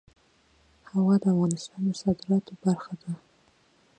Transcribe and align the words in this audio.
هوا 0.91 1.15
د 1.23 1.25
افغانستان 1.33 1.79
د 1.85 1.89
صادراتو 2.01 2.51
برخه 2.65 2.93
ده. 3.01 3.11